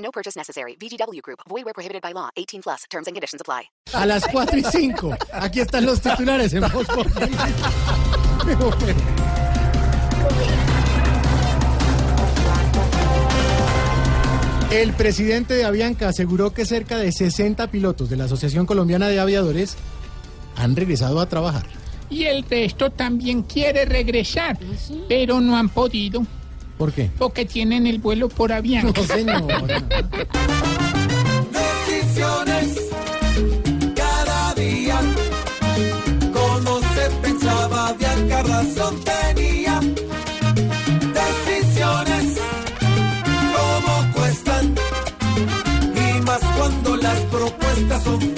No 0.00 0.10
purchase 0.10 0.36
necessary. 0.36 0.76
VGW 0.76 1.20
Group. 1.22 1.40
Void 1.48 1.64
where 1.64 1.74
prohibited 1.74 2.02
by 2.02 2.12
law. 2.12 2.30
18 2.36 2.62
plus. 2.62 2.84
Terms 2.90 3.06
and 3.06 3.14
conditions 3.14 3.40
apply. 3.40 3.70
A 3.94 4.06
las 4.06 4.26
4 4.26 4.58
y 4.58 4.62
5. 4.62 5.16
Aquí 5.32 5.60
están 5.60 5.86
los 5.86 6.00
titulares 6.00 6.52
en 6.54 6.62
Voz 6.62 6.86
Populi. 6.86 7.36
El 14.70 14.92
presidente 14.92 15.54
de 15.54 15.64
Avianca 15.64 16.08
aseguró 16.08 16.52
que 16.54 16.64
cerca 16.64 16.96
de 16.96 17.10
60 17.10 17.66
pilotos 17.72 18.08
de 18.08 18.16
la 18.16 18.24
Asociación 18.24 18.66
Colombiana 18.66 19.08
de 19.08 19.18
Aviadores 19.18 19.76
han 20.54 20.76
regresado 20.76 21.18
a 21.18 21.28
trabajar. 21.28 21.66
Y 22.08 22.24
el 22.24 22.44
resto 22.44 22.90
también 22.90 23.42
quiere 23.42 23.84
regresar, 23.84 24.56
pero 25.08 25.40
no 25.40 25.56
han 25.56 25.70
podido, 25.70 26.24
¿Por 26.80 26.92
qué? 26.94 27.10
porque 27.18 27.44
tienen 27.44 27.86
el 27.86 27.98
vuelo 27.98 28.30
por 28.30 28.52
avión. 28.52 28.86
No, 28.96 29.04
señor. 29.04 29.44
Decisiones 31.52 32.68
cada 33.94 34.54
día. 34.54 34.98
Como 36.32 36.80
se 36.80 37.10
pensaba, 37.20 37.92
Bianca 37.98 38.42
razón 38.44 38.94
tenía. 39.04 39.78
Decisiones 41.20 42.38
como 43.54 44.12
cuestan. 44.14 44.74
Y 45.94 46.20
más 46.22 46.40
cuando 46.56 46.96
las 46.96 47.18
propuestas 47.24 48.02
son 48.04 48.29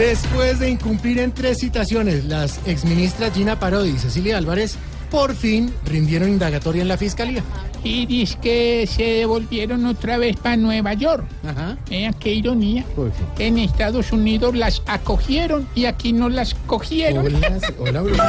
Después 0.00 0.58
de 0.58 0.70
incumplir 0.70 1.18
en 1.18 1.30
tres 1.30 1.58
citaciones, 1.58 2.24
las 2.24 2.66
exministras 2.66 3.34
Gina 3.34 3.60
Parodi 3.60 3.90
y 3.90 3.98
Cecilia 3.98 4.38
Álvarez 4.38 4.78
por 5.10 5.34
fin 5.34 5.74
rindieron 5.84 6.30
indagatoria 6.30 6.80
en 6.80 6.88
la 6.88 6.96
fiscalía. 6.96 7.44
Y 7.84 8.06
dice 8.06 8.38
que 8.40 8.88
se 8.90 9.02
devolvieron 9.02 9.84
otra 9.84 10.16
vez 10.16 10.38
para 10.38 10.56
Nueva 10.56 10.94
York. 10.94 11.26
Ajá. 11.46 11.76
Vean 11.90 12.14
qué 12.14 12.32
ironía. 12.32 12.82
¿Por 12.96 13.12
qué? 13.36 13.48
En 13.48 13.58
Estados 13.58 14.10
Unidos 14.10 14.56
las 14.56 14.82
acogieron 14.86 15.68
y 15.74 15.84
aquí 15.84 16.14
no 16.14 16.30
las 16.30 16.54
cogieron. 16.66 17.26
Hola, 17.26 17.60
hola, 17.78 18.00
Bruno. 18.00 18.24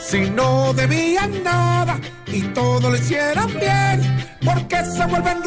Si 0.00 0.30
no 0.30 0.72
debían 0.74 1.44
nada 1.44 2.00
y 2.26 2.40
todo 2.40 2.90
lo 2.90 2.96
hicieran 2.96 3.46
bien, 3.54 4.26
porque 4.44 4.84
se 4.84 5.06
vuelven 5.06 5.44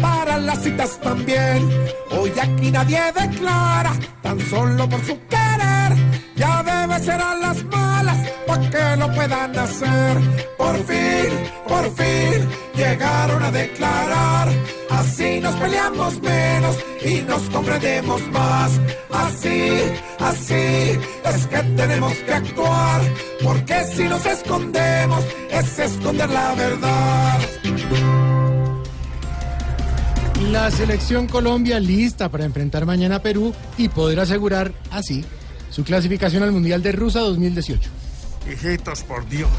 para 0.00 0.38
las 0.38 0.62
citas 0.62 0.98
también. 1.00 1.68
Hoy 2.10 2.32
aquí 2.40 2.70
nadie 2.70 3.00
declara, 3.14 3.92
tan 4.22 4.40
solo 4.40 4.88
por 4.88 5.00
su 5.04 5.18
querer. 5.28 5.92
Ya 6.36 6.62
debe 6.62 6.98
ser 7.00 7.20
a 7.20 7.34
las 7.34 7.64
malas 7.64 8.18
para 8.46 8.70
que 8.70 8.96
lo 8.96 9.12
puedan 9.12 9.58
hacer. 9.58 10.16
Por 10.56 10.76
fin, 10.88 11.30
por 11.68 11.84
fin, 11.96 12.48
llegaron 12.74 13.42
a 13.42 13.50
declarar. 13.50 14.48
Así 14.90 15.40
nos 15.40 15.54
peleamos 15.56 16.20
menos 16.22 16.76
y 17.04 17.22
nos 17.22 17.42
comprendemos 17.50 18.20
más. 18.28 18.80
Así, 19.10 19.80
así 20.18 20.98
es 21.24 21.46
que 21.50 21.58
tenemos 21.76 22.14
que 22.14 22.32
actuar. 22.32 23.00
Porque 23.42 23.84
si 23.94 24.04
nos 24.04 24.24
escondemos, 24.26 25.24
es 25.50 25.78
esconder 25.78 26.30
la 26.30 26.54
verdad. 26.54 27.49
La 30.48 30.70
selección 30.70 31.26
Colombia 31.26 31.78
lista 31.78 32.30
para 32.30 32.44
enfrentar 32.44 32.86
mañana 32.86 33.16
a 33.16 33.22
Perú 33.22 33.52
y 33.76 33.88
poder 33.88 34.20
asegurar 34.20 34.72
así 34.90 35.24
su 35.68 35.84
clasificación 35.84 36.42
al 36.42 36.50
Mundial 36.50 36.82
de 36.82 36.92
Rusia 36.92 37.20
2018. 37.20 37.90
Hijitos, 38.50 39.02
por 39.02 39.28
Dios. 39.28 39.50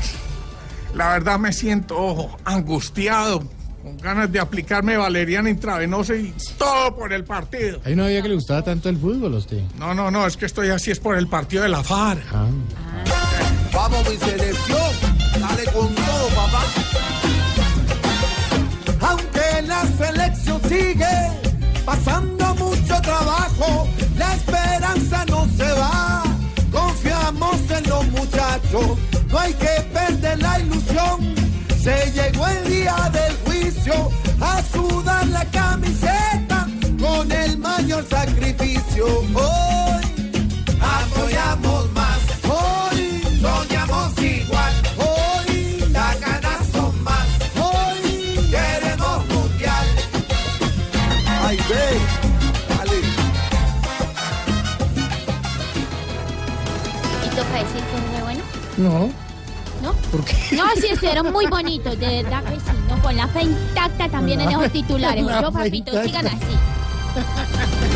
La 0.96 1.10
verdad 1.10 1.40
me 1.40 1.54
siento 1.54 2.36
angustiado, 2.44 3.44
con 3.84 3.98
ganas 3.98 4.32
de 4.32 4.40
aplicarme 4.40 4.98
valeriana 4.98 5.50
intravenosa 5.50 6.16
y 6.16 6.34
todo 6.58 6.96
por 6.96 7.14
el 7.14 7.24
partido. 7.24 7.80
Ahí 7.86 7.96
no 7.96 8.06
había 8.06 8.22
que 8.22 8.30
le 8.30 8.36
gustaba 8.36 8.64
tanto 8.64 8.90
el 8.90 8.98
fútbol 8.98 9.36
a 9.36 9.38
usted. 9.38 9.62
No, 9.78 9.94
no, 9.94 10.12
no, 10.12 10.26
es 10.26 10.36
que 10.36 10.48
estoy 10.48 10.70
así, 10.70 10.92
es 10.92 11.00
por 11.00 11.16
el 11.16 11.28
partido 11.28 11.64
de 11.64 11.70
la 11.70 11.84
FARC. 11.84 12.26
Ah. 12.34 12.48
Vamos 13.74 14.10
mi 14.10 14.18
pasando 21.86 22.56
mucho 22.56 23.02
trabajo, 23.02 23.88
la 24.18 24.36
esperanza 24.36 25.26
no 25.26 25.48
se 25.58 25.72
va. 25.74 26.24
Confiamos 26.72 27.58
en 27.70 27.90
los 27.90 28.08
muchachos, 28.08 28.98
no 29.30 29.40
hay 29.40 29.54
que 29.54 29.82
perder 29.94 30.42
la 30.42 30.60
ilusión. 30.60 31.36
Se 31.82 32.12
llegó 32.12 32.48
el 32.48 32.70
día 32.70 32.96
del 33.12 33.36
juicio 33.46 34.10
a 34.40 34.62
sudar 34.72 35.28
la 35.28 35.46
camiseta 35.46 36.68
con 37.00 37.32
el 37.32 37.58
mayor 37.58 38.06
sacrificio. 38.08 39.06
Hoy 39.34 39.61
¿Y 57.52 57.64
toca 57.64 57.64
decir 57.64 57.84
que 57.84 57.98
no 57.98 58.18
es 58.18 58.24
bueno? 58.24 58.42
No, 58.78 59.10
¿No? 59.82 59.94
¿por 60.12 60.24
qué? 60.24 60.36
No, 60.56 60.64
sí, 60.76 60.88
estuvieron 60.92 61.32
muy 61.32 61.48
bonitos, 61.48 62.00
de 62.00 62.24
verdad 62.24 62.44
que 62.44 62.56
sí. 62.60 62.72
No, 62.88 63.02
con 63.02 63.16
la 63.16 63.28
fe 63.28 63.44
intacta 63.44 64.08
también 64.10 64.42
en 64.42 64.50
esos 64.50 64.72
titulares. 64.72 65.24
La 65.26 65.42
Yo, 65.42 65.52
papito, 65.52 66.04
sigan 66.04 66.28
así. 66.28 66.38